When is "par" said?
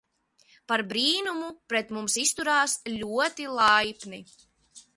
0.71-0.81